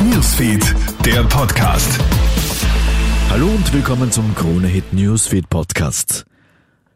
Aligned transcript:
Newsfeed, 0.00 0.74
der 1.06 1.22
Podcast. 1.24 1.98
Hallo 3.30 3.46
und 3.46 3.72
willkommen 3.72 4.12
zum 4.12 4.34
Krone 4.34 4.66
Hit 4.66 4.92
Newsfeed 4.92 5.48
Podcast. 5.48 6.26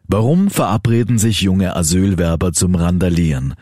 Warum 0.07 0.49
verabreden 0.49 1.17
sich 1.17 1.41
junge 1.41 1.75
Asylwerber 1.75 2.53
zum 2.53 2.75
Randalieren? 2.75 3.55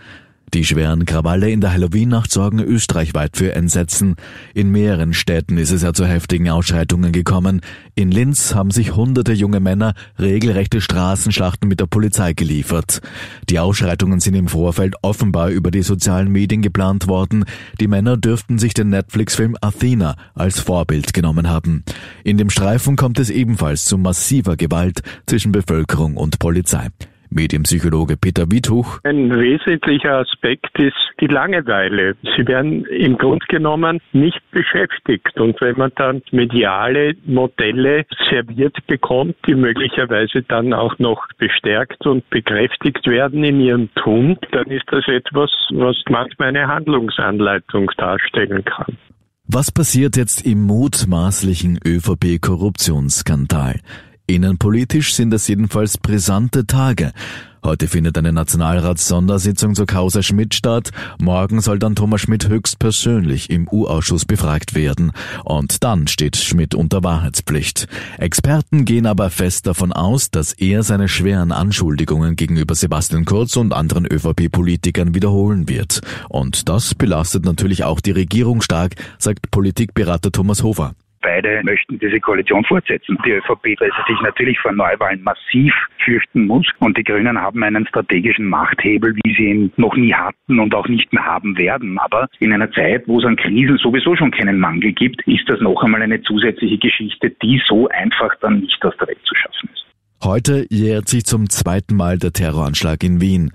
Die 0.54 0.66
schweren 0.66 1.06
Krawalle 1.06 1.50
in 1.50 1.62
der 1.62 1.74
Halloween-Nacht 1.74 2.32
sorgen 2.32 2.60
österreichweit 2.60 3.38
für 3.38 3.56
Entsetzen. 3.56 4.18
In 4.54 4.70
mehreren 4.70 5.14
Städten 5.14 5.58
ist 5.58 5.72
es 5.72 5.82
ja 5.82 5.94
zu 5.94 6.06
heftigen 6.06 6.48
Ausschreitungen 6.48 7.12
gekommen. 7.12 7.62
In 7.96 8.12
Linz 8.12 8.54
haben 8.54 8.70
sich 8.70 8.96
hunderte 8.96 9.34
junge 9.34 9.60
Männer 9.60 9.96
regelrechte 10.20 10.80
Straßenschlachten 10.80 11.68
mit 11.68 11.80
der 11.80 11.88
Polizei 11.88 12.34
geliefert. 12.34 13.02
Die 13.50 13.58
Ausschreitungen 13.58 14.20
sind 14.20 14.36
im 14.36 14.48
Vorfeld 14.48 14.94
offenbar 15.02 15.50
über 15.50 15.72
die 15.72 15.82
sozialen 15.82 16.32
Medien 16.32 16.62
geplant 16.62 17.08
worden. 17.08 17.46
Die 17.80 17.88
Männer 17.88 18.16
dürften 18.16 18.60
sich 18.60 18.76
den 18.76 18.90
Netflix-Film 18.90 19.58
Athena 19.60 20.18
als 20.36 20.60
Vorbild 20.60 21.16
genommen 21.16 21.50
haben. 21.50 21.84
In 22.24 22.38
dem 22.38 22.52
Streifen 22.52 22.96
kommt 22.96 23.18
es 23.18 23.32
ebenfalls 23.32 23.86
zu 23.86 23.98
massiver 23.98 24.56
Gewalt 24.56 25.02
zwischen 25.26 25.52
Bevölkerung 25.52 26.16
und 26.16 26.38
Polizei. 26.38 26.90
Medienpsychologe 27.34 28.18
Peter 28.18 28.52
Wittuch. 28.52 29.00
Ein 29.04 29.32
wesentlicher 29.38 30.20
Aspekt 30.20 30.78
ist 30.80 30.96
die 31.20 31.28
Langeweile. 31.28 32.16
Sie 32.38 32.48
werden 32.48 32.86
im 32.86 33.18
Grunde 33.18 33.46
genommen 33.48 34.00
nicht 34.12 34.42
beschäftigt. 34.52 35.40
Und 35.40 35.60
wenn 35.62 35.78
man 35.78 35.92
dann 35.96 36.22
mediale 36.32 37.16
Modelle 37.26 38.06
serviert 38.30 38.76
bekommt, 38.88 39.36
die 39.48 39.56
möglicherweise 39.56 40.44
dann 40.44 40.74
auch 40.74 40.98
noch 41.00 41.26
bestärkt 41.38 42.06
und 42.06 42.30
bekräftigt 42.30 43.06
werden 43.08 43.44
in 43.44 43.60
ihrem 43.60 43.90
Tun, 43.96 44.38
dann 44.52 44.68
ist 44.68 44.86
das 44.92 45.08
etwas, 45.08 45.52
was 45.72 45.98
manchmal 46.10 46.50
eine 46.50 46.68
Handlungsanleitung 46.68 47.92
darstellen 47.98 48.64
kann. 48.66 48.98
Was 49.46 49.72
passiert 49.72 50.16
jetzt 50.16 50.46
im 50.46 50.64
mutmaßlichen 50.64 51.78
ÖVP-Korruptionsskandal? 51.86 53.82
Innenpolitisch 54.26 55.14
sind 55.14 55.34
es 55.34 55.48
jedenfalls 55.50 55.98
brisante 55.98 56.66
Tage. 56.66 57.12
Heute 57.62 57.88
findet 57.88 58.18
eine 58.18 58.34
Nationalratssondersitzung 58.34 59.76
zur 59.76 59.86
Causa 59.86 60.22
Schmidt 60.22 60.54
statt. 60.54 60.92
Morgen 61.18 61.62
soll 61.62 61.80
dann 61.80 61.96
Thomas 61.96 62.22
Schmidt 62.22 62.48
höchstpersönlich 62.50 63.50
im 63.50 63.70
U-Ausschuss 63.70 64.26
befragt 64.26 64.76
werden. 64.76 65.12
Und 65.44 65.84
dann 65.84 66.08
steht 66.08 66.38
Schmidt 66.38 66.76
unter 66.76 67.04
Wahrheitspflicht. 67.04 67.88
Experten 68.18 68.84
gehen 68.84 69.06
aber 69.06 69.30
fest 69.30 69.68
davon 69.68 69.94
aus, 69.94 70.30
dass 70.32 70.54
er 70.54 70.84
seine 70.84 71.08
schweren 71.10 71.52
Anschuldigungen 71.52 72.36
gegenüber 72.38 72.76
Sebastian 72.76 73.26
Kurz 73.26 73.58
und 73.58 73.74
anderen 73.74 74.06
ÖVP-Politikern 74.06 75.16
wiederholen 75.16 75.70
wird. 75.70 76.02
Und 76.28 76.68
das 76.68 76.96
belastet 76.96 77.46
natürlich 77.46 77.84
auch 77.86 78.02
die 78.02 78.12
Regierung 78.12 78.62
stark, 78.62 78.96
sagt 79.20 79.52
Politikberater 79.52 80.32
Thomas 80.32 80.64
Hofer. 80.64 80.96
Beide 81.24 81.62
möchten 81.64 81.98
diese 82.00 82.20
Koalition 82.20 82.64
fortsetzen. 82.66 83.18
Die 83.26 83.32
ÖVP, 83.32 83.80
weil 83.80 83.92
sie 83.92 84.14
sich 84.14 84.22
natürlich 84.22 84.60
vor 84.60 84.74
Neuwahlen 84.74 85.24
massiv 85.24 85.74
fürchten 86.04 86.46
muss. 86.48 86.68
Und 86.80 86.98
die 86.98 87.04
Grünen 87.04 87.40
haben 87.40 87.64
einen 87.64 87.88
strategischen 87.88 88.48
Machthebel, 88.48 89.16
wie 89.24 89.34
sie 89.34 89.50
ihn 89.50 89.72
noch 89.78 89.96
nie 89.96 90.14
hatten 90.14 90.60
und 90.60 90.76
auch 90.76 90.88
nicht 90.88 91.12
mehr 91.14 91.26
haben 91.26 91.58
werden. 91.58 91.98
Aber 91.98 92.28
in 92.40 92.54
einer 92.54 92.70
Zeit, 92.72 93.08
wo 93.08 93.20
es 93.20 93.26
an 93.26 93.38
Krisen 93.38 93.78
sowieso 93.78 94.16
schon 94.16 94.32
keinen 94.32 94.60
Mangel 94.60 94.92
gibt, 94.92 95.26
ist 95.28 95.48
das 95.48 95.60
noch 95.62 95.82
einmal 95.82 96.02
eine 96.02 96.22
zusätzliche 96.22 96.78
Geschichte, 96.78 97.30
die 97.42 97.62
so 97.68 97.88
einfach 97.88 98.36
dann 98.42 98.60
nicht 98.60 98.84
aus 98.84 98.94
der 99.00 99.08
Welt 99.08 99.22
zu 99.24 99.34
schaffen 99.36 99.70
ist. 99.74 99.86
Heute 100.24 100.66
jährt 100.70 101.10
sich 101.10 101.26
zum 101.26 101.50
zweiten 101.50 101.96
Mal 101.96 102.18
der 102.18 102.32
Terroranschlag 102.32 103.04
in 103.04 103.22
Wien. 103.22 103.52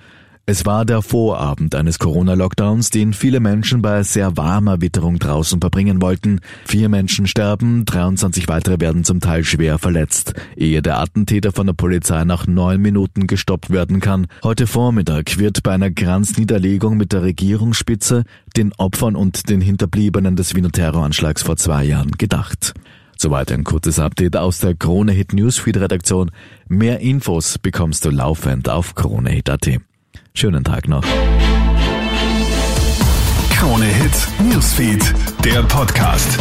Es 0.50 0.64
war 0.64 0.86
der 0.86 1.02
Vorabend 1.02 1.74
eines 1.74 1.98
Corona-Lockdowns, 1.98 2.88
den 2.88 3.12
viele 3.12 3.38
Menschen 3.38 3.82
bei 3.82 4.02
sehr 4.02 4.38
warmer 4.38 4.80
Witterung 4.80 5.18
draußen 5.18 5.60
verbringen 5.60 6.00
wollten. 6.00 6.40
Vier 6.64 6.88
Menschen 6.88 7.26
sterben, 7.26 7.84
23 7.84 8.48
weitere 8.48 8.80
werden 8.80 9.04
zum 9.04 9.20
Teil 9.20 9.44
schwer 9.44 9.78
verletzt, 9.78 10.32
ehe 10.56 10.80
der 10.80 11.00
Attentäter 11.00 11.52
von 11.52 11.66
der 11.66 11.74
Polizei 11.74 12.24
nach 12.24 12.46
neun 12.46 12.80
Minuten 12.80 13.26
gestoppt 13.26 13.68
werden 13.68 14.00
kann. 14.00 14.26
Heute 14.42 14.66
Vormittag 14.66 15.36
wird 15.36 15.62
bei 15.62 15.72
einer 15.72 15.90
Kranzniederlegung 15.90 16.96
mit 16.96 17.12
der 17.12 17.24
Regierungsspitze 17.24 18.24
den 18.56 18.72
Opfern 18.78 19.16
und 19.16 19.50
den 19.50 19.60
Hinterbliebenen 19.60 20.34
des 20.34 20.54
Wiener 20.54 20.72
Terroranschlags 20.72 21.42
vor 21.42 21.58
zwei 21.58 21.84
Jahren 21.84 22.12
gedacht. 22.12 22.72
Soweit 23.18 23.52
ein 23.52 23.64
kurzes 23.64 23.98
Update 23.98 24.34
aus 24.34 24.60
der 24.60 24.74
Krone 24.74 25.12
Hit 25.12 25.34
Newsfeed 25.34 25.76
Redaktion. 25.76 26.30
Mehr 26.68 27.00
Infos 27.00 27.58
bekommst 27.58 28.06
du 28.06 28.08
laufend 28.08 28.70
auf 28.70 28.94
kronehit.at. 28.94 29.78
Schönen 30.34 30.64
Tag 30.64 30.88
noch. 30.88 31.04
Krone 33.50 33.86
Hits, 33.86 34.28
Newsfeed, 34.40 35.14
der 35.44 35.62
Podcast. 35.64 36.38